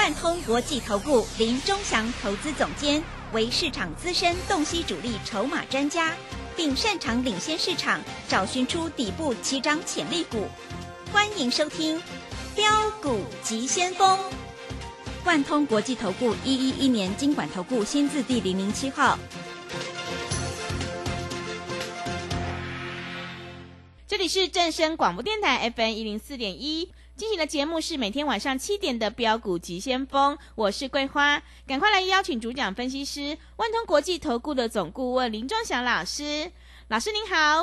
[0.00, 3.02] 万通国际投顾林忠祥投资总监
[3.34, 6.16] 为市场资深洞悉主力筹码专家，
[6.56, 10.48] 并擅长领先市场，找寻出底部起涨潜力股。
[11.12, 11.98] 欢迎收听
[12.56, 14.18] 《标股急先锋》。
[15.26, 19.18] 万通国际投顾一一一年经管投顾新字第零零七号。
[24.08, 26.90] 这里是正声广播电台 FM 一零四点一，
[27.20, 36.50] 进行的节目是每天晚上七点的标股急先锋，我是桂花，赶快来邀请主讲分析师万通国际投顾的总顾问林忠祥老师，
[36.88, 37.62] 老师您好。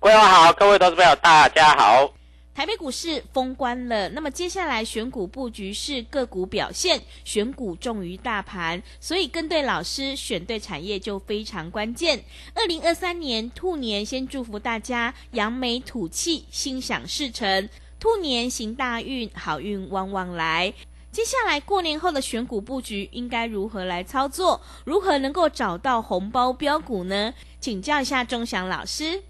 [0.00, 2.12] 桂花好，各位投资朋友大家好。
[2.52, 12.24] 台北股市封关了，那么接下来选股布局是个股表现，选股重于大盘，所以跟对老师，选对产业就非常关键。
[12.54, 20.72] 二零二三年兔年，先祝福大家扬眉吐气，心想事成，兔年行大运，好运旺旺来。
[21.10, 24.60] 接下来过年后的选股布局应该如何来操作？
[24.84, 27.32] 如何能够找到红包标股呢？
[27.58, 29.22] 请教一下钟祥老师。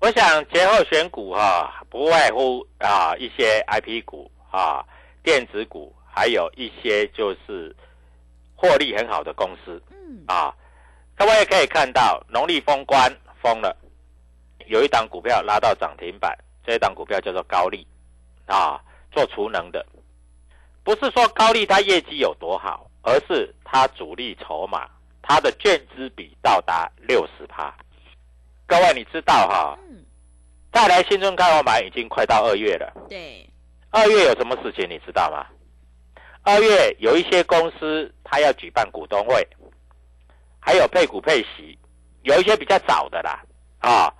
[0.00, 4.84] 我想节后选股哈、不外乎啊一些 I P 股啊、
[5.22, 7.74] 电子股，还有一些就是
[8.54, 10.54] 获利很好的公司嗯，啊。
[11.16, 13.10] 各位也可以看到，农历封关
[13.42, 13.74] 封了，
[14.66, 16.36] 有一档股票拉到涨停板，
[16.66, 17.86] 这一档股票叫做高利
[18.50, 18.80] 啊，
[19.12, 19.84] 做储能的。
[20.82, 24.88] 不是说高利它业绩有多好，而是它主力筹码，
[25.22, 27.72] 它的券资比到达六十趴。
[28.66, 30.04] 各位你知道哈、嗯，
[30.72, 33.48] 再来新春开红盘已经快到二月了，对，
[33.90, 35.46] 二月有什么事情你知道吗？
[36.42, 39.46] 二月有一些公司它要举办股东会，
[40.58, 41.78] 还有配股配息，
[42.22, 43.42] 有一些比较早的啦
[43.80, 44.12] 啊。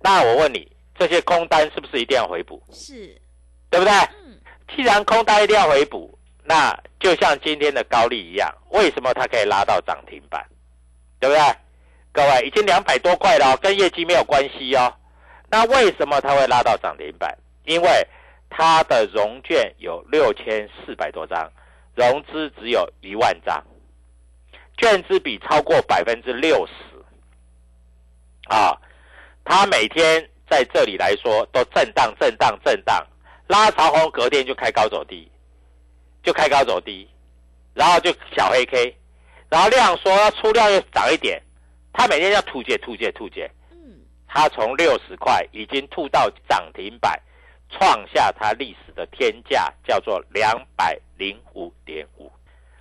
[0.00, 2.62] 那我问你，这些空单是不是一定要回补？
[2.70, 3.20] 是，
[3.70, 3.92] 对不对？
[3.92, 4.38] 嗯，
[4.74, 10.44] 既然空单一定要回补，那就像今天的高利一样，为什么它可以拉到涨停板？
[11.18, 11.42] 对不对？
[12.12, 14.94] 各位已经两百多块了哦，跟业绩没有关系哦。
[15.50, 17.36] 那为什么它会拉到涨停板？
[17.64, 18.06] 因为
[18.48, 21.50] 它的融券有六千四百多张，
[21.94, 23.62] 融资只有一万张，
[24.78, 26.72] 券资比超过百分之六十。
[28.48, 28.76] 啊，
[29.44, 33.06] 它每天在这里来说都震荡、震荡、震荡，
[33.46, 35.30] 拉长红，隔天就开高走低，
[36.22, 37.08] 就开高走低，
[37.74, 38.96] 然后就小黑 K，
[39.48, 41.40] 然后量说，要出量又涨一点，
[41.92, 47.20] 他每天要吐解、吐解、吐解，嗯，他从六十块已经吐到涨停板，
[47.70, 52.30] 创下他历史的天价，叫做两百零五点五。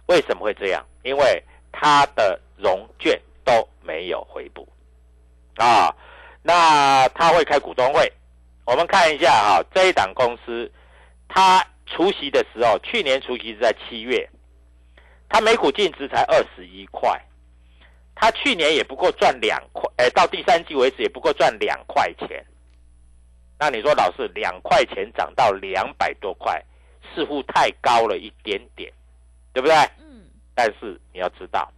[0.08, 0.86] 为什么会这样？
[1.04, 4.68] 因为他的融券都没有回补
[5.58, 5.94] 啊。
[6.42, 8.12] 那他会开股东会，
[8.66, 10.72] 我们看一下哈、这一档公司，
[11.28, 14.28] 它除夕的时候，去年除夕是在七月，
[15.30, 17.22] 它每股净值才二十一块，
[18.16, 22.44] 它去年也不过赚两块，哎，到第三季为止也不过赚两块钱。
[23.60, 26.62] 那你说老师，两块钱涨到两百多块，
[27.14, 28.92] 似乎太高了一点点，
[29.54, 29.76] 对不对？
[30.00, 30.26] 嗯，
[30.56, 31.72] 但是你要知道，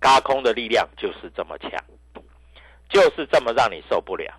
[0.00, 1.70] 嘎空的力量就是这么强，
[2.90, 4.34] 就是这么让你受不了，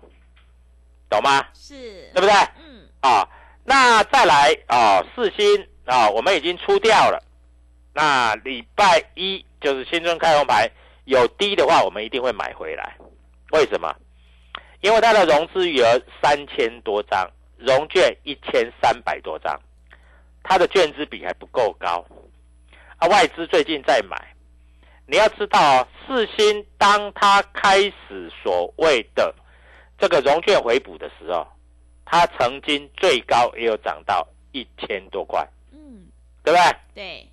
[1.16, 1.46] 懂吗？
[1.54, 1.74] 是，
[2.14, 2.32] 对不对？
[2.58, 3.28] 嗯，啊，
[3.64, 7.22] 那再来啊，四星啊，我们已经出掉了。
[7.94, 10.70] 那礼拜一就是新春开红牌，
[11.06, 12.96] 有低的话，我们一定会买回来。
[13.52, 13.94] 为什么？
[14.82, 19.58] 因为它的融资余额三千多张，融券一千三百多张，
[20.42, 22.04] 它的券资比还不够高。
[22.98, 24.16] 啊，外资最近在买。
[25.08, 29.34] 你要知道哦，四星当它开始所谓的
[29.98, 31.46] 这个融券回补的时候，
[32.04, 36.06] 它曾经最高也有涨到一千多块，嗯，
[36.44, 36.76] 对不对？
[36.94, 37.28] 对，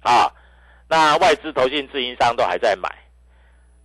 [0.00, 0.32] 啊，
[0.88, 2.88] 那外资、投信、自营商都还在买。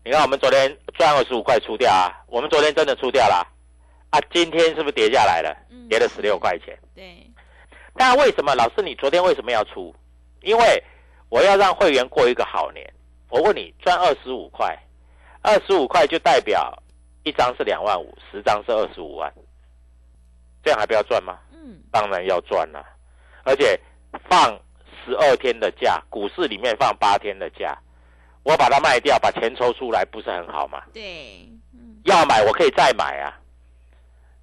[0.06, 3.48] 你看，我们昨天赚二十五块出掉啊，我们昨天真的出掉了
[4.10, 5.56] 啊，今天是不是跌下来了？
[5.70, 6.78] 嗯跌了十六块钱。
[6.96, 7.30] 对，
[7.96, 9.94] 但为什么老师你昨天为什么要出？
[10.42, 10.84] 因为
[11.30, 12.94] 我要让会员过一个好年。
[13.30, 14.78] 我问你，赚二十五块，
[15.42, 16.82] 二十五块就代表
[17.24, 19.34] 一张是两万五，十张是二十五万，
[20.64, 21.40] 这样还不要赚吗？
[21.52, 22.86] 嗯，当然要赚了，
[23.44, 23.80] 而且
[24.30, 24.60] 放
[25.04, 27.78] 十二天的假，股市里面放八天的假，
[28.44, 30.84] 我把它卖掉，把钱抽出来，不是很好吗？
[30.94, 33.40] 对，嗯，要买我可以再买啊。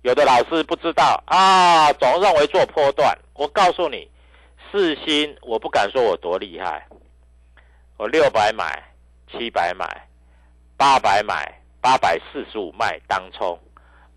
[0.03, 3.15] 有的老师不知道啊，总认为做波段。
[3.35, 4.11] 我告诉你，
[4.73, 6.87] 四星我不敢说我多厉害，
[7.99, 8.83] 我六百买，
[9.31, 10.09] 七百买，
[10.79, 13.59] 八百买，八百四十五卖当冲，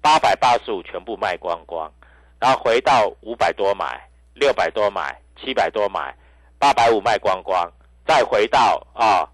[0.02, 1.92] 八百八十五全部卖光光，
[2.40, 6.16] 然后回到五百多买，六百多买，七百多买，
[6.60, 7.72] 八百五卖光光，
[8.06, 9.28] 再回到啊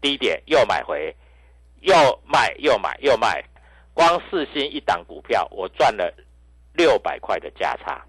[0.00, 1.14] 低点又买回，
[1.80, 1.94] 又
[2.26, 3.42] 卖又买又卖，
[3.94, 6.12] 光四星一档股票，我赚了
[6.74, 8.04] 六百块的价差。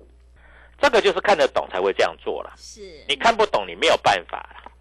[0.79, 4.71] 这个就是看得懂才会这样做了，是，你看不懂你没有办法了。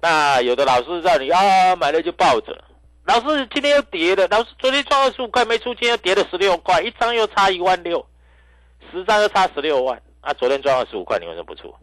[0.00, 2.62] 那有的老师让你啊买了就抱着，
[3.04, 8.04] 老师今天又跌了，老师昨天赚二十五块没出，今天又跌了十六块，一张又差一万六，
[8.90, 10.00] 十张又差十六万。
[10.20, 11.74] 啊，昨天赚二十五块，你为什么不出？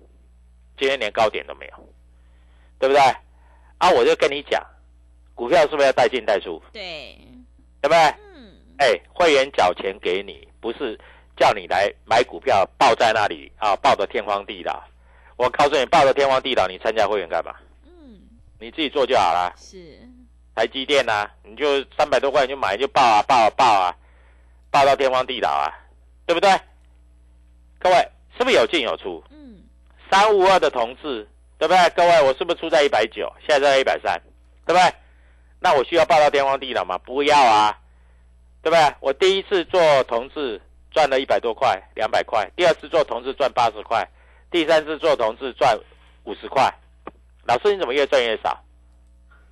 [0.77, 1.73] 今天连高点都没有，
[2.79, 3.01] 对不对？
[3.79, 4.65] 啊，我就跟你讲，
[5.35, 6.61] 股票是不是要带进带出？
[6.71, 7.17] 对，
[7.81, 7.97] 对不对？
[7.97, 10.97] 嗯，哎，会员缴钱给你，不是
[11.35, 14.81] 叫你来买股票抱在那里啊，抱得天荒地老。
[15.35, 17.53] 我告诉你，抱得天荒地老，你参加会员干嘛？
[17.85, 18.21] 嗯，
[18.57, 19.53] 你自己做就好了。
[19.57, 19.99] 是，
[20.59, 23.95] 台积电呐、啊，你就三百多块你就买就爆啊爆啊爆啊，
[24.69, 25.71] 爆到天荒地老啊，
[26.25, 26.51] 对不对？
[27.79, 27.95] 各位
[28.37, 29.23] 是不是有进有出？
[29.29, 29.63] 嗯，
[30.11, 31.25] 三五二的同志，
[31.57, 31.89] 对不对？
[31.91, 34.21] 各位，我是不是出在一百九，现在在一百三，
[34.65, 34.93] 对不对？
[35.61, 36.97] 那我需要爆到天荒地老吗？
[36.97, 37.79] 不要啊，
[38.61, 38.95] 对不对？
[38.99, 40.61] 我第一次做同志
[40.91, 44.03] 赚了一百多块，两百块；第二次做同志赚八十块；
[44.51, 45.79] 第三次做同志赚
[46.25, 46.69] 五十块。
[47.45, 48.61] 老师，你怎么越赚越少？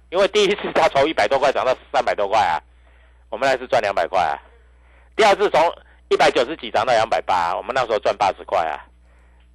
[0.09, 2.61] 因为第一次他从一百多块涨到三百多块啊，
[3.29, 4.39] 我们那次赚两百块啊。
[5.15, 5.61] 第二次从
[6.09, 8.85] 一百九十几涨到两百八，我们那时候赚八十块啊。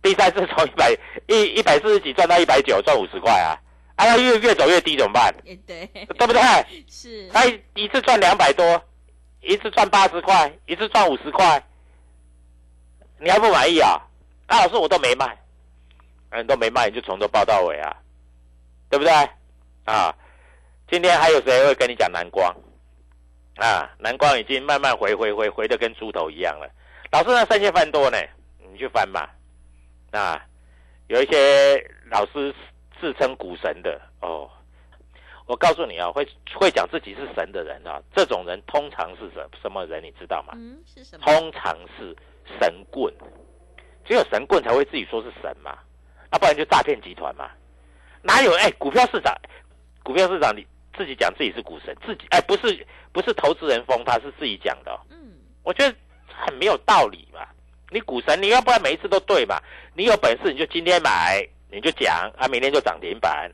[0.03, 0.93] 第三次从一百
[1.29, 3.57] 一一百四十几赚到一百九，赚五十块啊！
[3.95, 5.33] 啊，呀越越走越低怎么办？
[5.45, 6.41] 也对，对不对？
[6.91, 7.45] 是，他
[7.75, 8.83] 一次赚两百多，
[9.41, 11.63] 一次赚八十块，一次赚五十块，
[13.21, 14.01] 你还不满意啊？
[14.49, 15.39] 啊，老师我都没卖，
[16.31, 17.97] 嗯，都没卖，你就从头报到尾啊，
[18.91, 19.13] 对不对？
[19.85, 20.13] 啊，
[20.93, 22.55] 今天还有谁会跟你讲蓝光？
[23.57, 26.71] 啊，蓝光已经慢慢回回回回的跟猪头一样了。
[27.11, 28.19] 老师那三千翻多呢，
[28.71, 29.27] 你去翻嘛。
[30.11, 30.45] 啊，
[31.07, 32.55] 有一些老师
[33.01, 34.51] 自称股神的哦，
[35.47, 40.05] 我告诉你啊，会会讲自己是神的人啊，这种人通常是什什么人？
[40.05, 40.53] 你知道吗？
[40.57, 41.25] 嗯，是什么？
[41.25, 42.15] 通常是
[42.61, 43.11] 神棍，
[44.05, 45.71] 只有神棍才会自己说是神嘛，
[46.29, 47.51] 啊，不然就诈骗集团嘛。
[48.21, 49.35] 哪有哎，股票市场，
[50.03, 50.67] 股票市场你
[50.97, 55.17] 自己讲自己是股神，自己哎不是不是投资人封他是自己讲的哦、嗯，
[55.63, 55.95] 我觉得
[56.29, 57.41] 很没有道理嘛。
[57.91, 59.61] 你股神，你要不然每一次都对嘛？
[59.95, 63.53] 你有本事你就今天买，你就讲啊，明天就涨停板，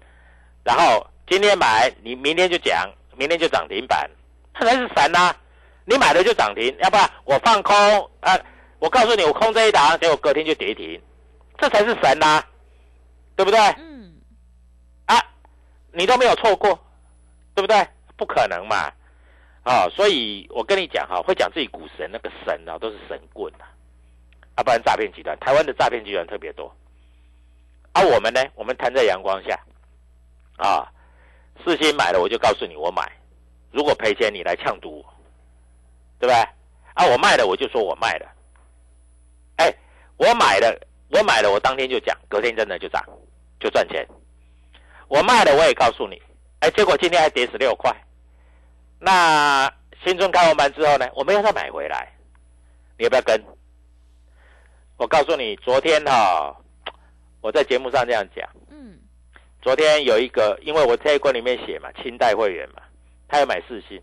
[0.63, 4.09] 然后今天买，你明天就讲，明天就涨停板，
[4.55, 5.35] 他才是神呐、
[5.85, 7.75] 你买了就涨停，要不然我放空
[8.21, 8.39] 啊，
[8.79, 11.03] 我告诉你我空这一档，结果隔天就跌停，
[11.59, 12.41] 这才是神呐、
[13.35, 13.59] 对不对？
[13.79, 14.21] 嗯，
[15.07, 15.21] 啊，
[15.93, 16.79] 你都没有错过，
[17.59, 17.85] 对不对？
[18.17, 18.89] 不可能嘛！
[19.65, 23.67] 啊、所以我跟你讲哈、会讲自己股神那个神啊，都是神棍啊，
[24.55, 26.73] 啊，不然诈骗集团，台湾的诈骗集团特别多。
[27.95, 29.59] 啊，我们呢，我们摊在阳光下，
[30.57, 30.87] 啊，
[31.65, 33.03] 事先买了我就告诉你我买，
[33.73, 35.15] 如果赔钱你来呛赌我，
[36.21, 36.35] 对不对？
[36.95, 38.33] 啊，我卖了我就说我卖了，
[39.57, 39.75] 哎，
[40.17, 43.05] 我买了，我买了，我当天就讲，隔天真的就涨，
[43.59, 44.07] 就赚钱。
[45.09, 46.23] 我卖了，我也告诉你，
[46.61, 47.95] 哎，结果今天还跌十六块。
[48.99, 49.73] 那
[50.05, 52.13] 新春开完盘之后呢，我们要再买回来，
[52.99, 53.41] 你要不要跟？
[54.97, 56.57] 我告诉你，昨天哈、
[57.41, 58.99] 我在节目上这样讲，嗯，
[59.63, 62.83] 昨天有一个，因为我这一关里面写嘛，清代会员嘛，
[63.29, 64.03] 他要买四星。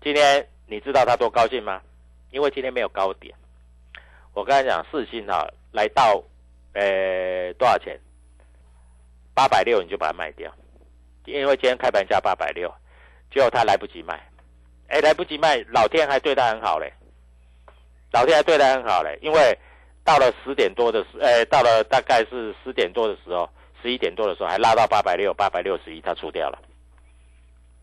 [0.00, 1.82] 今天你知道他多高兴吗？
[2.30, 3.34] 因为今天没有高点。
[4.32, 6.22] 我跟他讲，四星哈、来到
[6.74, 7.98] 呃多少钱？
[9.34, 10.54] 八百六你就把它卖掉，
[11.26, 12.72] 因为今天开盘价八百六，
[13.30, 14.20] 结果他来不及卖，
[14.88, 16.92] 哎，来不及卖，老天还对他很好嘞，
[18.12, 19.58] 老天还对他很好嘞，因为
[20.04, 23.48] 到了十点多的时，哎，到了大概是十点多的时候，
[23.82, 26.58] 十一点多的时候还拉到八百六，八百六十一，他出掉了。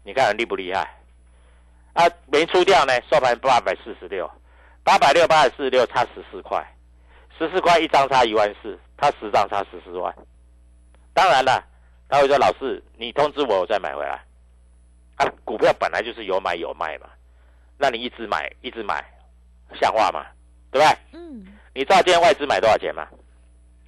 [0.04, 1.00] 你看厉不厉害？
[1.94, 4.30] 啊，没出掉呢，收盘八百四十六，
[4.84, 6.66] 八百六八百四十六差十四块，
[7.38, 10.14] 十四块一张差一万四，他十张差十四万。
[11.14, 11.64] 当然了，
[12.14, 14.24] 他会说老师，你通知我，我再买回来。
[15.16, 17.10] 啊，股票本来就是有买有卖嘛，
[17.76, 19.04] 那你一直买一直买，
[19.82, 20.24] 像话吗？
[20.70, 21.20] 对不对？
[21.20, 21.44] 嗯。
[21.74, 23.08] 你知道今天外资买多少钱吗？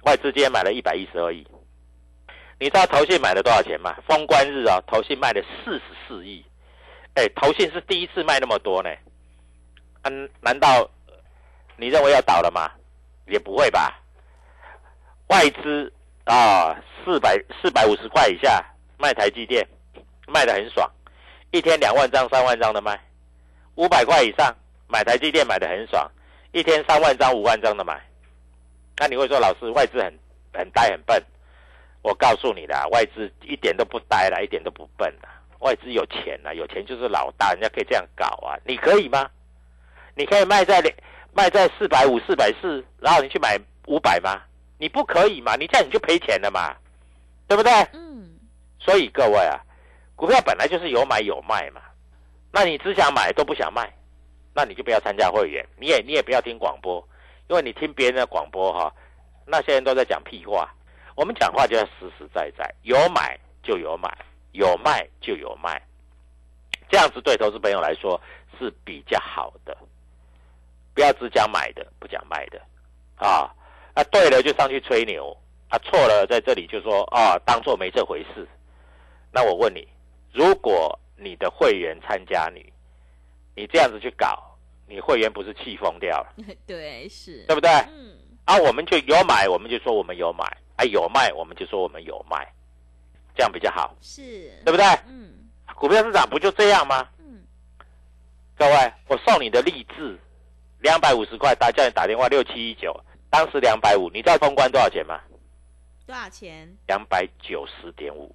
[0.02, 1.46] 外资今天买了一百一十二亿。
[2.58, 3.96] 你知道投信买了多少钱吗？
[4.08, 6.44] 封关日啊，投信卖了四十四亿。
[7.14, 8.90] 哎，投信是第一次卖那么多呢。
[10.02, 10.90] 嗯，难道
[11.76, 12.72] 你认为要倒了吗？
[13.28, 14.02] 也不会吧。
[15.28, 15.92] 外资
[16.26, 18.64] 啊，四百四百五十块以下
[18.98, 19.64] 卖台积电，
[20.26, 20.90] 卖的很爽，
[21.52, 23.00] 一天两万张、三万张的卖。
[23.76, 24.52] 五百块以上
[24.88, 26.10] 买台积电买的很爽，
[26.50, 28.00] 一天三万张、五万张的买。
[28.98, 30.12] 那你会说老师外资很
[30.52, 31.22] 很呆很笨？
[32.02, 35.28] 我告诉你的，外资一点都不呆了，一点都不笨了。
[35.60, 38.58] 外资有钱呐，有钱就是老大，人家可以这样搞啊。
[38.64, 39.30] 你可以吗？
[40.16, 40.82] 你可以卖在
[41.32, 43.56] 卖在四百五、四百四，然后你去买
[43.86, 44.42] 五百吗？
[44.78, 45.56] 你不可以嘛？
[45.56, 46.74] 你这样你就赔钱了嘛，
[47.48, 47.72] 对不对？
[47.92, 48.38] 嗯。
[48.78, 49.58] 所以各位啊，
[50.14, 51.80] 股票本来就是有买有卖嘛。
[52.52, 53.92] 那你只想买都不想卖，
[54.54, 57.06] 那你就不要参加会员，你也你也不要听广播，
[57.48, 58.92] 因为你听别人的广播哈，
[59.44, 60.72] 那些人都在讲屁话。
[61.16, 64.10] 我们讲话就要实实在在，有买就有买，
[64.52, 65.80] 有卖就有卖，
[66.90, 68.20] 这样子对投资朋友来说
[68.58, 69.76] 是比较好的。
[70.94, 72.60] 不要只讲买的，不讲卖的，
[73.16, 73.50] 啊，
[73.96, 75.34] 啊对了就上去吹牛，
[75.68, 78.46] 啊错了在这里就说啊当做没这回事。
[79.32, 79.88] 那我问你，
[80.32, 82.72] 如果你的会员参加你，
[83.54, 86.34] 你这样子去搞，你会员不是气疯掉了？
[86.66, 87.70] 对，是，对不对？
[87.70, 88.18] 嗯。
[88.44, 90.44] 啊，我们就有买，我们就说我们有买。
[90.76, 92.46] 啊，有卖我们就说我们有卖，
[93.34, 94.22] 这样比较好，是
[94.62, 94.84] 对不对？
[95.08, 95.32] 嗯，
[95.74, 97.08] 股票市场不就这样吗？
[97.18, 97.42] 嗯，
[98.58, 100.18] 各位，我送你的励志
[100.80, 102.94] 两百五十块，打叫你打电话六七一九，
[103.36, 105.20] 当时两百五，你知道封关多少钱吗？
[106.06, 106.74] 多少钱？
[106.86, 108.34] 两百九十点五，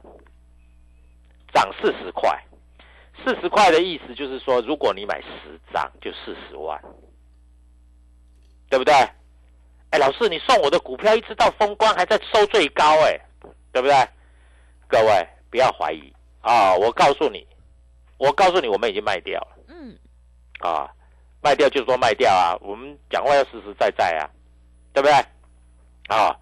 [1.51, 2.39] 涨四十块，
[3.25, 6.79] 四十块的意思就是说，如果你买十张就四十万，
[8.69, 8.93] 对不对？
[9.89, 13.19] 哎，老师，你送我的股票一直到封关还在收最高，哎，
[13.71, 14.07] 对不对？
[14.87, 16.75] 各位不要怀疑啊！
[16.75, 17.47] 我告诉你，
[18.19, 19.57] 我告诉你，我们已经卖掉了。
[19.67, 19.97] 嗯。
[20.59, 20.87] 啊，
[21.41, 22.53] 卖掉就是说卖掉啊！
[22.61, 24.29] 我们讲话要实实在在啊，
[24.93, 25.13] 对不对？
[26.07, 26.35] 啊，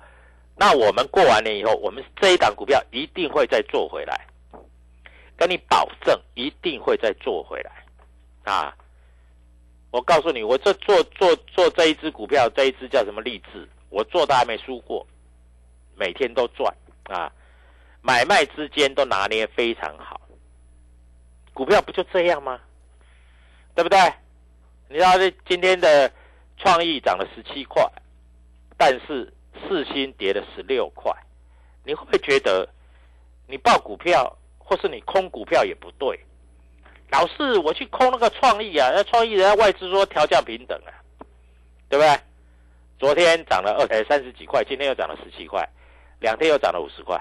[0.56, 4.28] 那我们过完年以后，我们这一档股票一定会再做回来，
[5.38, 8.76] 跟你保证一定会再做回来，啊。
[9.92, 13.68] 我告诉你，我这做做做这一只股票，这一只叫什么励志？
[13.90, 15.04] 我做的还没输过，
[15.96, 16.72] 每天都赚
[17.06, 17.32] 啊！
[18.02, 20.22] 买卖之间都拿捏非常好。
[21.56, 22.60] 股票不就这样吗？
[23.74, 23.98] 对不对？
[24.90, 26.12] 你知道这今天的
[26.58, 27.84] 创意涨了十七块，
[28.80, 29.32] 但是
[29.68, 31.12] 四星跌了十六块，
[31.84, 32.66] 你会不会觉得
[33.46, 36.18] 你报股票或是你空股票也不对？
[37.12, 40.96] 老是我去空那个创意啊，那创意人家外资说调降平等啊，
[41.90, 42.20] 对不对？
[42.98, 45.68] 昨天涨了二呃三十几块，今天又涨了十七块，
[46.22, 47.20] 两天又涨了五十块。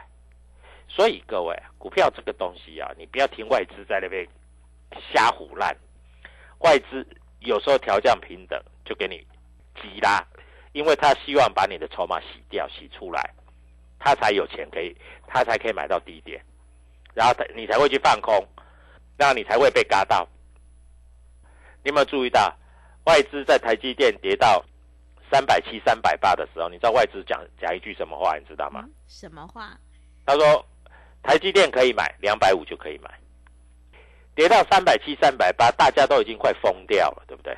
[0.86, 4.24] 所以各位，股票这个东西啊，你不要听外资在那边
[5.12, 5.76] 瞎胡乱。
[6.60, 7.04] 外资
[7.40, 9.26] 有时候调降平等就给你
[9.82, 10.24] 急拉，
[10.72, 13.30] 因为他希望把你的筹码洗掉、洗出来，
[13.98, 14.96] 他才有钱可以，
[15.26, 16.40] 他才可以买到低点，
[17.14, 18.46] 然后他你才会去放空。
[19.20, 20.28] 那你才会被嘎到。
[21.82, 22.56] 你有没有注意到，
[23.06, 24.64] 外资在台积电跌到
[25.28, 28.36] 三百七、三百八的时候，你知道外资讲讲一句什么话？
[28.38, 28.88] 你知道吗？
[29.08, 29.76] 什么话？
[30.24, 30.64] 他说
[31.22, 33.10] 台积电可以买两百五就可以买，
[34.36, 37.56] 跌到三百七、三百八，大家都已经快疯掉了，对不对？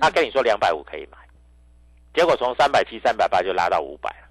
[0.00, 1.18] 他跟你说两百五可以买，
[2.14, 4.28] 结果从三百七、三百八就拉到五百了，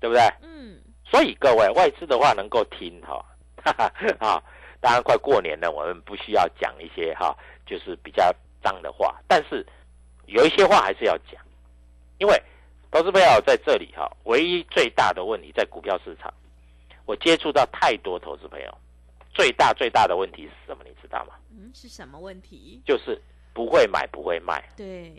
[0.00, 0.22] 对不对？
[0.42, 0.78] 嗯。
[1.04, 3.24] 所以各位外资的话能够听哈，
[3.64, 4.42] 哈哈啊。
[4.80, 7.32] 当然，快过年了，我们不需要讲一些哈，
[7.64, 9.20] 就是比较脏的话。
[9.28, 9.64] 但是
[10.26, 11.40] 有一些话还是要讲，
[12.18, 12.42] 因为
[12.90, 16.34] 投资朋友在这里哈，唯一最大的问题在股票市场，
[17.06, 18.78] 我接触到太多投资朋友，
[19.32, 20.82] 最大最大的问题是什么？
[20.84, 21.34] 你知道吗？
[21.52, 22.82] 嗯，是什么问题？
[22.84, 23.22] 就是
[23.54, 24.68] 不会买，不会卖。
[24.76, 25.12] 对。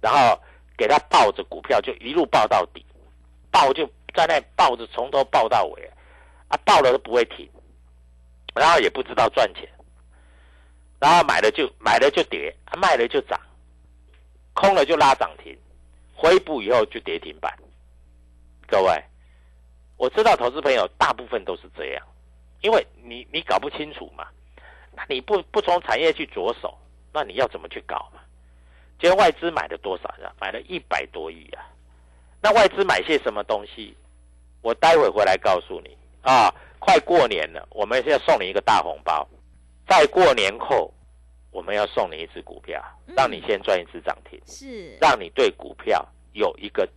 [0.00, 0.40] 然后
[0.76, 2.84] 给他抱着股票就一路抱到底，
[3.50, 5.90] 抱就在那抱着，从头抱到尾，
[6.48, 7.48] 啊，抱了都不会停。
[8.54, 9.66] 然后也不知道赚钱，
[11.00, 13.40] 然后买了就买了就跌，卖了就涨，
[14.52, 15.58] 空了就拉涨停，
[16.14, 17.50] 回补以后就跌停板。
[18.68, 19.02] 各位，
[19.96, 22.06] 我知道投资朋友大部分都是这样，
[22.60, 24.26] 因为你你搞不清楚嘛，
[24.94, 26.76] 那你不不从产业去着手，
[27.10, 28.20] 那你要怎么去搞嘛？
[29.02, 30.32] 今天外资买了多少呀？
[30.40, 31.66] 买了一百多亿啊！
[32.40, 33.96] 那外资买些什么东西？
[34.60, 36.54] 我待会回来告诉你啊！
[36.78, 39.28] 快过年了，我们要送你一个大红包。
[39.88, 40.94] 在过年后，
[41.50, 42.80] 我们要送你一只股票，
[43.16, 46.88] 让你先赚一只涨停，是让你对股票有一个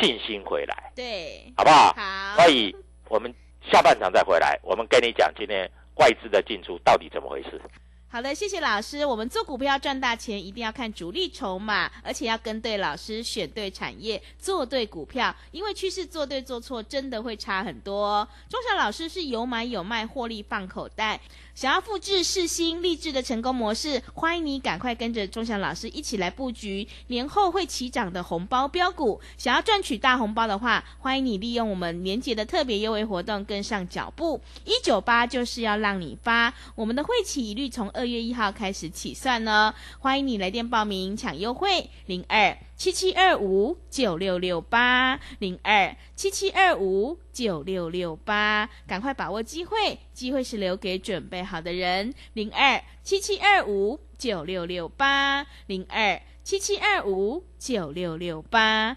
[0.00, 1.92] 信心回来，对，好不好？
[1.92, 2.72] 好，所以
[3.08, 3.34] 我们
[3.68, 7.60] 下半场再回来，我们跟你讲今天外资的进出到底怎么回事。
[8.12, 9.06] 好的，谢谢老师。
[9.06, 15.32] 我们做股票赚大钱，一定要看主力筹码，而且要跟对老师，选对产业，做对股票。
[15.52, 18.26] 因为趋势做对做错，真的会差很多。
[18.48, 21.20] 钟祥老师是有买有卖，获利放口袋。
[21.54, 29.20] 想要复制世新励志的成功模式，欢迎你赶快跟着钟祥老师一起来布局年后会起涨的红包标股。
[29.36, 34.40] 想要赚取大红包的话，欢迎你利用我们年节的特别优惠活动跟上脚步。
[34.64, 39.74] 一九八就是要让你发，我们的会期一律从二月一号开始起算呢。
[39.98, 52.14] 欢迎你来电报名抢优惠，零二七七二五九六六八零二七七二五九六六八，赶快把握机会，机会是留给准备好的人。
[52.32, 58.96] 零二七七二五九六六八零二七七二五九六六八。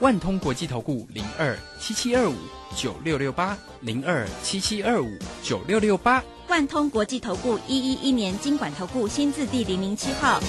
[0.00, 2.34] 万通国际投顾零二七七二五
[2.76, 5.08] 九六六八零二七七二五
[5.42, 6.22] 九六六八。
[6.48, 10.40] 万通国际投顾一一一年经管投顾新字第零零七号。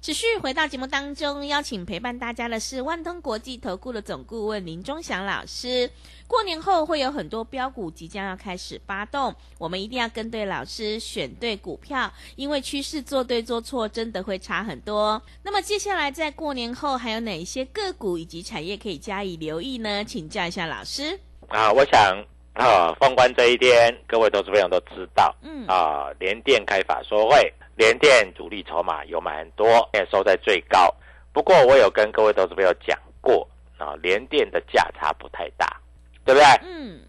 [0.00, 5.90] 持续回到节目当中，邀请陪伴大家的是万通国际投顾的总顾问林忠祥老师。
[6.28, 15.20] 过年后会有很多标股即将要开始发动，我们一定要跟对老师，选对股票，因为趋势做对做错真的会差很多。
[15.42, 20.04] 那么接下来在过年后还有哪一些个股以及产业可以加以留意呢？
[20.04, 21.18] 请教一下老师。
[21.48, 30.92] 啊，我想啊，封关这一天，各位投资朋友都知道，嗯啊，联电开法说会，联电主力筹码有买很多，也收在最高。
[31.32, 35.80] 不过我有跟各位投资朋友讲过，啊，联电的价差不太大，
[36.24, 36.44] 对不对？
[36.64, 37.00] 嗯，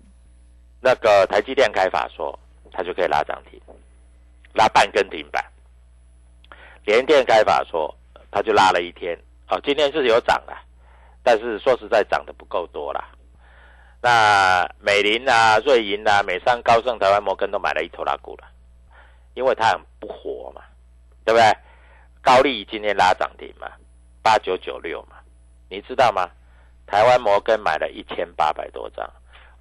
[0.80, 2.38] 那个台积电开法说，
[2.72, 3.60] 它就可以拉涨停，
[4.54, 5.44] 拉半根停板。
[6.86, 7.92] 联电开法说，
[8.30, 9.18] 它就拉了一天，
[9.50, 10.56] 哦，今天是有涨了，
[11.24, 13.10] 但是说实在涨得不够多啦。
[14.04, 18.48] 那美林啊、瑞银啊、美商、高盛、台湾摩根都买了一头拉股了，
[19.34, 20.62] 因为它很不活嘛，
[21.26, 21.58] 对不对？
[22.22, 23.72] 高利今天拉涨停嘛，
[24.22, 25.18] 八九九六嘛，
[25.70, 26.30] 你知道吗？
[26.86, 29.10] 台湾摩根买了一千八百多张，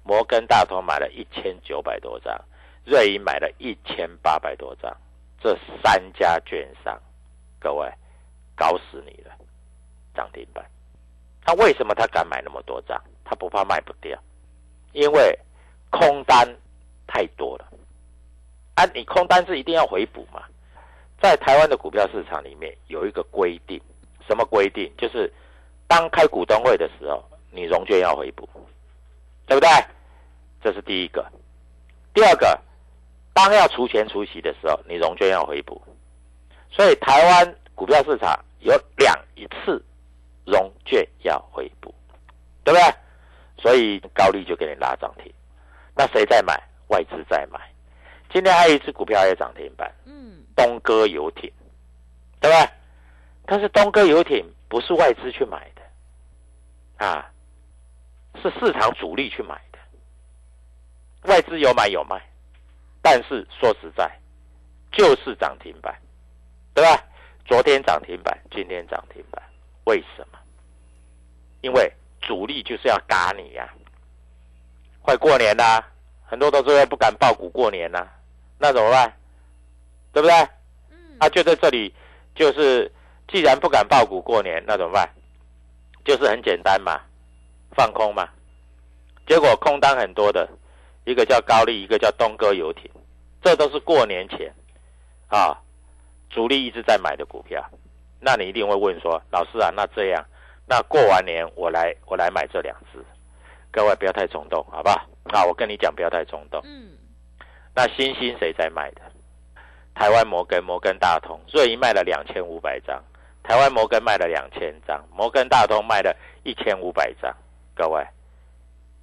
[0.03, 2.37] 摩根大通买了一千九百多张，
[2.85, 4.95] 瑞银买了一千八百多张，
[5.41, 6.99] 这三家券商，
[7.59, 7.89] 各位
[8.55, 9.31] 搞死你了，
[10.13, 10.65] 涨停板。
[11.45, 13.01] 他为什么他敢买那么多张？
[13.23, 14.19] 他不怕卖不掉，
[14.91, 15.37] 因为
[15.91, 16.47] 空单
[17.07, 17.65] 太多了。
[18.79, 20.41] 啊，你空单是一定要回补嘛？
[21.21, 23.77] 在台湾的股票市场里面有一个规定，
[24.25, 24.89] 什么规定？
[24.97, 25.29] 就是
[25.85, 28.47] 当开股东会的时候，你融券要回补，
[29.45, 29.69] 对不对？
[30.63, 31.29] 这是第一个。
[32.13, 32.57] 第二个，
[33.33, 35.81] 当要除权除息的时候，你融券要回补。
[36.71, 39.83] 所以台湾股票市场有两一次
[40.45, 41.93] 融券要回补，
[42.63, 42.95] 对不对？
[43.61, 45.29] 所以高利就给你拉涨停。
[45.97, 46.57] 那谁在买？
[46.87, 47.59] 外资在买。
[48.31, 51.51] 今天还有一只股票也涨停板，嗯，东哥游艇，
[52.39, 52.71] 对吧？
[53.45, 57.31] 但是东哥游艇不是外资去买的，啊，
[58.41, 59.79] 是市场主力去买的，
[61.29, 62.21] 外资有买有卖，
[63.01, 64.09] 但是说实在，
[64.91, 65.99] 就是涨停板，
[66.73, 67.03] 对吧？
[67.47, 69.41] 昨天涨停板，今天涨停板，
[69.85, 70.37] 为什么？
[71.61, 73.73] 因为主力就是要嘎你呀、
[75.01, 75.83] 快过年啦、
[76.23, 78.07] 很多投资者不敢报股过年啦、
[78.59, 79.11] 那怎么办？
[80.13, 80.35] 对不对？
[80.91, 81.93] 嗯，啊，就在这里，
[82.35, 82.91] 就是
[83.27, 85.09] 既然不敢报股过年，那怎么办？
[86.03, 86.99] 就是很简单嘛，
[87.75, 88.27] 放空嘛。
[89.27, 90.49] 结果空单很多的，
[91.05, 92.89] 一个叫高丽，一个叫东哥游艇，
[93.43, 94.51] 这都是过年前
[95.27, 95.55] 啊，
[96.29, 97.63] 主力一直在买的股票。
[98.19, 100.25] 那你一定会问说，老师啊，那这样，
[100.67, 103.05] 那过完年我来我来买这两只，
[103.71, 105.05] 各位不要太冲动，好不好？
[105.31, 106.59] 啊，我跟你讲，不要太冲动。
[106.65, 106.97] 嗯，
[107.79, 109.01] 那新兴谁在卖的？
[109.95, 113.01] 台湾摩根、摩根大通，瑞银卖了两千五百张，
[113.41, 116.13] 台湾摩根卖了两千张，摩根大通卖了
[116.43, 117.33] 一千五百张。
[117.73, 118.05] 各位，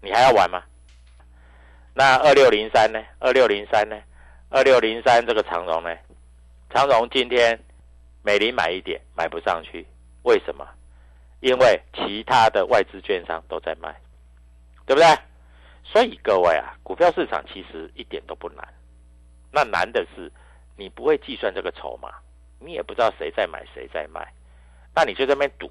[0.03, 0.63] 你还要玩吗？
[1.95, 3.03] 那二六零三呢？
[3.19, 3.97] 二六零三呢？
[4.51, 5.97] 二六零三这个长荣呢？
[6.69, 7.59] 长荣今天
[8.23, 9.87] 美林买一点，买不上去，
[10.25, 10.69] 为什么？
[11.41, 13.97] 因为其他的外资券商都在卖，
[14.85, 15.09] 对不对？
[15.93, 18.67] 所以各位啊，股票市场其实一点都不难，
[19.51, 20.31] 那难的是
[20.77, 22.13] 你不会计算这个筹码，
[22.59, 24.27] 你也不知道谁在买谁在卖，
[24.95, 25.71] 那你就在那边赌。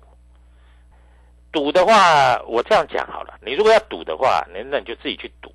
[1.51, 5.53] 赌的话，我这样讲好了，你如果要赌的话，那那你就自己去赌，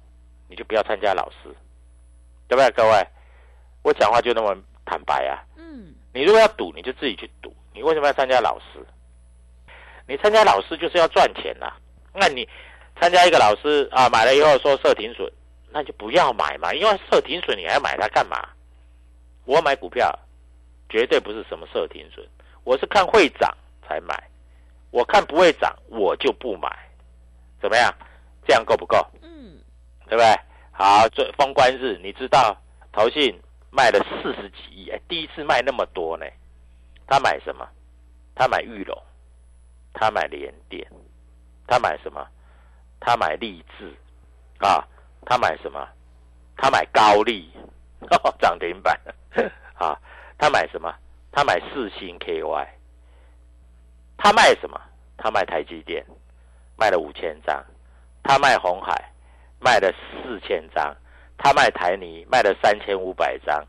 [0.49, 1.55] 你就不要参加老师，
[2.49, 2.71] 对不对？
[2.71, 3.07] 各位，
[3.83, 5.43] 我讲话就那么坦白啊。
[5.57, 7.55] 嗯，你如果要赌，你就自己去赌。
[7.75, 8.87] 你为什么要参加老师？
[10.07, 11.73] 你参加老师就是要赚钱呐、
[12.13, 12.49] 那你
[12.99, 15.31] 参加一个老师啊，买了以后说设停损，
[15.71, 18.49] 那就不要买嘛，因为设停损你还要买它干嘛？
[19.45, 20.17] 我买股票
[20.89, 22.27] 绝对不是什么设停损，
[22.65, 24.23] 我是看会涨才买，
[24.91, 26.71] 我看不会涨我就不买，
[27.61, 27.93] 怎么样？
[28.47, 28.99] 这样够不够？
[29.23, 29.61] 嗯，
[30.09, 30.41] 对不对？
[30.73, 32.57] 好，这封关日，你知道
[32.93, 33.39] 投信
[33.71, 36.27] 卖了四十几亿，哎，第一次卖那么多呢。
[37.07, 37.69] 他买什么？
[38.35, 38.97] 他买玉龙，
[39.93, 40.87] 他买联电，
[41.67, 42.27] 他买什么？
[43.01, 43.93] 他买立志，
[44.59, 44.87] 啊，
[45.25, 45.89] 他买什么？
[46.57, 47.51] 他买高丽，
[48.39, 49.01] 涨停板，
[49.75, 49.99] 啊，
[50.39, 50.95] 他买什么？
[51.33, 52.67] 他买四星 KY，
[54.19, 54.79] 他卖什么？
[55.17, 56.05] 他卖台积电，
[56.77, 57.65] 卖了五千张，
[58.23, 59.13] 他卖红海，
[59.59, 60.95] 卖了四千张，
[61.39, 63.65] 他卖台泥卖了三千五百张，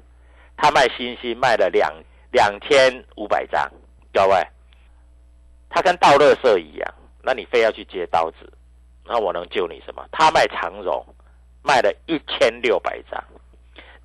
[0.58, 1.94] 他卖新兴卖了两
[2.32, 3.72] 两千五百张，
[4.12, 4.46] 各位，
[5.70, 8.52] 他跟倒垃圾一样，那你非要去接刀子，
[9.12, 10.08] 那我能救你什么？
[10.10, 11.06] 他卖长荣
[11.62, 13.22] 卖了一千六百张，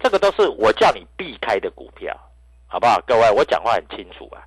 [0.01, 2.13] 这个都是我叫你避开的股票，
[2.67, 3.01] 好不好？
[3.07, 4.43] 各位，我讲话很清楚啊，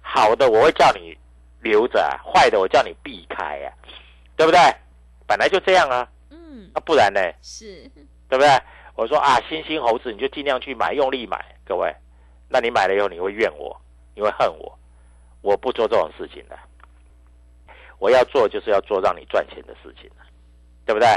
[0.00, 1.16] 好的我会叫你
[1.60, 3.70] 留着啊，坏的我叫你避开啊，
[4.36, 4.58] 对不对？
[5.24, 7.20] 本来就这样啊，嗯，那不然呢？
[7.40, 7.88] 是，
[8.28, 8.48] 对不对？
[8.96, 11.94] 我说啊，新兴猴子你就尽量去买，用力买，各位。
[12.48, 13.80] 那你买了以后你会怨我，
[14.16, 14.76] 你会恨我，
[15.42, 16.58] 我不做这种事情的。
[17.98, 20.10] 我要做就是要做让你赚钱的事情
[20.86, 21.08] 对不对？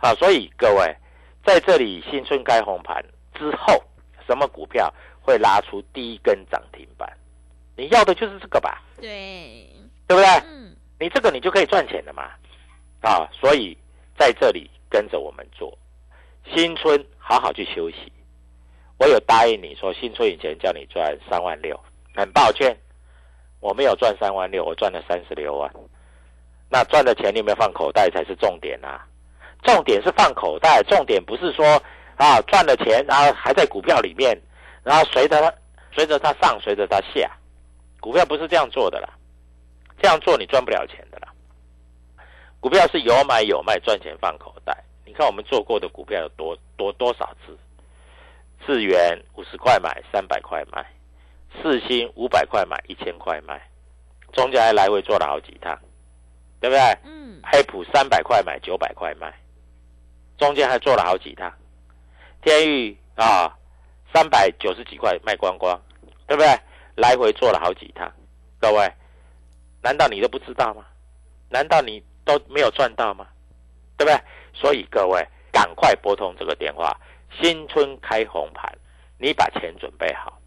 [0.00, 0.96] 好，所以各位
[1.44, 3.82] 在这里新春开红盘之后，
[4.26, 7.10] 什么股票会拉出第一根涨停板？
[7.76, 9.68] 你要的就是这个吧，对，
[10.06, 10.24] 对不对？
[10.46, 12.30] 嗯，你这个你就可以赚钱了嘛，
[13.02, 13.76] 啊，所以
[14.16, 15.76] 在这里跟着我们做，
[16.54, 18.10] 新春好好去休息。
[18.98, 21.78] 我有答应你说，新春以前叫你赚三万六，
[22.14, 22.74] 很抱歉，
[23.60, 25.70] 我没有赚三万六，我赚了三十六万。
[26.68, 29.06] 那赚的钱你有没有放口袋才是重点啊？
[29.62, 31.64] 重点是放口袋，重点不是说
[32.16, 34.36] 啊赚了钱，然后还在股票里面，
[34.82, 35.52] 然后随着它
[35.92, 37.30] 随着它上，随着它下，
[38.00, 39.08] 股票不是这样做的啦。
[39.98, 41.32] 这样做你赚不了钱的啦。
[42.60, 44.76] 股票是有买有卖，赚钱放口袋。
[45.04, 47.56] 你看我们做过的股票有多多多少次？
[48.66, 50.82] 智元五十块买，三百块卖；
[51.62, 53.62] 四星五百块买，一千块卖，
[54.32, 55.78] 中间还来回做了好几趟，
[56.60, 56.80] 对不对？
[57.04, 59.32] 嗯，黑普三百块买，九百块卖，
[60.38, 61.52] 中间还做了好几趟。
[62.42, 63.56] 天域啊，
[64.12, 65.80] 三百九十几块卖光光，
[66.26, 66.48] 对不对？
[66.94, 68.10] 来回做了好几趟，
[68.58, 68.90] 各位，
[69.82, 70.84] 难道你都不知道吗？
[71.50, 73.26] 难道你都没有赚到吗？
[73.96, 74.20] 对不对？
[74.54, 76.98] 所以各位赶快拨通这个电话，
[77.40, 78.72] 新春开红盘，
[79.18, 80.40] 你把钱准备好，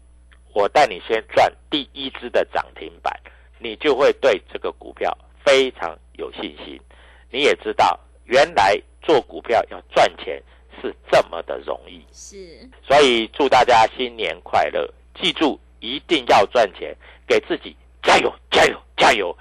[0.52, 3.16] 我带你先赚第一只的涨停板，
[3.58, 6.80] 你就会对这个股票非常有信心。
[7.30, 10.42] 你也知道，原来做股票要赚钱
[10.80, 12.04] 是这么的容易。
[12.12, 14.92] 是，所以祝大家新年快乐！
[15.20, 19.36] 记住，一定要赚钱，给自己加油，加油，加油！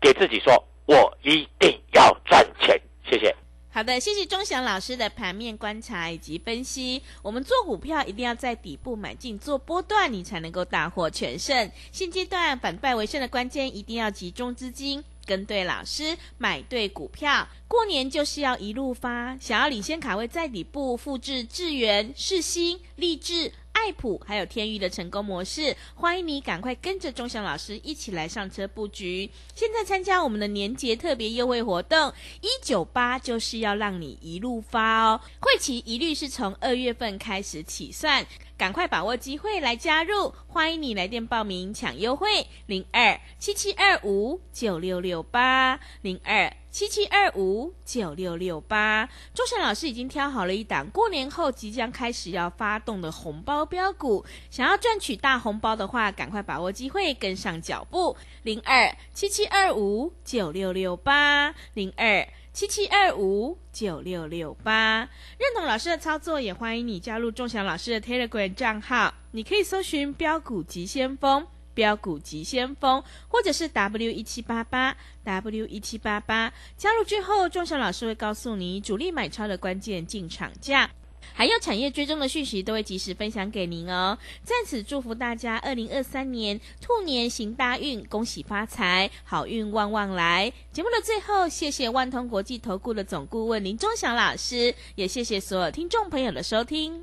[0.00, 0.52] 给自己说，
[0.86, 2.80] 我一定要赚钱。
[3.08, 3.34] 谢谢。
[3.70, 7.02] 好的，谢谢钟祥老师的盘面观察以及分析。
[7.22, 11.68] 我们做股票一定要在底部买进做波段，你才能够大获全胜。
[11.90, 17.48] 现阶段反败为胜的关键，一定要集中资金，跟对老师，买对股票。
[17.66, 23.52] 过年就是要一路发，想要领先卡位在底部，复制智源、世新、立志。
[23.74, 29.28] 爱普还有天域的成功模式，欢迎你赶快跟着钟祥老师一起来上车布局。
[29.54, 32.10] 现在参加我们的年节特别优惠活动，
[32.40, 35.20] 一九八就是要让你一路发哦。
[35.40, 38.24] 会期一律是从二月份开始起算，
[38.56, 40.32] 赶快把握机会来加入。
[40.46, 46.50] 欢迎你来电报名抢优惠，零二七七二五九六六八零二。
[46.74, 58.16] 七七二五九六六八，钟祥老师已经挑好了一档过年后即将开始要发动的红包标股，想要赚取大红包的话，赶快把握机会，跟上脚步。
[58.42, 65.08] 零二七七二五九六六八，零二七七二五九六六八。
[65.38, 71.46] 认同老师的操作，也欢迎你加入钟祥老师的 Telegram 账号，你可以搜寻标股急先锋。
[71.74, 80.90] 标股急先锋，或者是 W 一七八八 W 一七八八，加入之后，钟祥老师会告诉你主力买超的关键进场价，
[81.32, 84.16] 还有产业追踪的讯息，都会及时分享给您哦。
[84.42, 90.52] 在此祝福大家二零二三年兔年行大运，恭喜发财，好运旺旺来。
[90.72, 97.02] 节目的最后，谢谢万通国际投顾的总顾问林钟祥老师，也谢谢所有听众朋友的收听。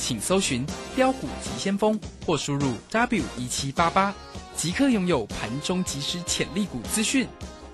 [0.00, 0.64] 请搜寻
[0.96, 4.14] 标股急先锋或输入 W 一七八八。
[4.56, 7.26] 即刻拥有盘中即时潜力股资讯，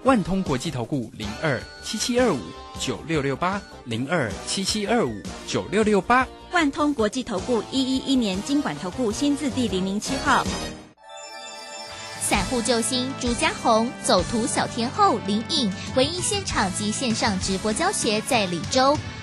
[0.05, 2.39] 万通国际投顾零二七七二五
[2.79, 10.45] 九六六八零二七七二五九六六八，万通国际投顾一一一年经管投顾新字第零零七号，
[12.21, 18.97] 散户救星朱家红，走图小天后林颖，唯一现场及线上直播教学在李州。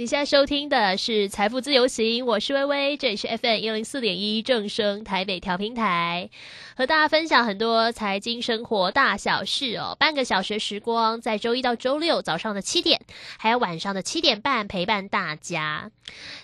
[0.00, 6.30] 你现在收听的是《财富自由行》，我是微微，这里是 FM 一零四点一正声台北调频台，
[6.76, 9.96] 和大家分享很多财经生活大小事哦。
[9.98, 13.00] 半个小时时光，在周一到周六早上的七点，
[13.40, 15.90] 还有晚上的七点半陪伴大家。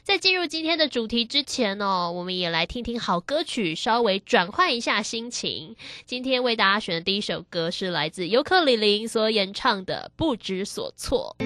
[0.02, 5.76] 在进入今天的主题之前哦，我们也来听听好歌曲，稍微转换一下心情。
[6.04, 11.36] 今天为大家选的第一首歌是来自尤克里里所演唱的《不知所措》。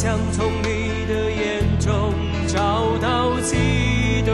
[0.00, 2.14] 想从你的眼中
[2.46, 4.32] 找到悸动。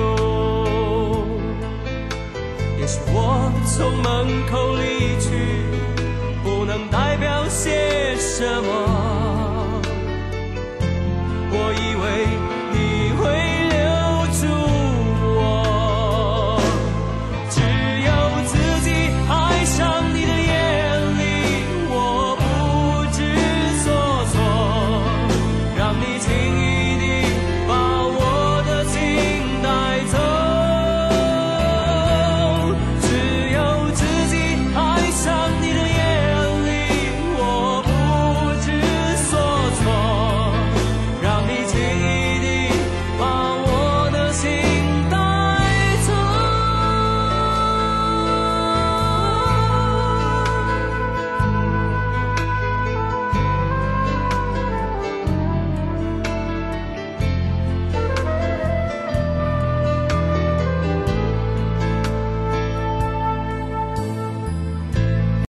[2.79, 5.64] 也许我从门口离去，
[6.44, 9.81] 不能代表些什么。
[11.50, 12.43] 我以为。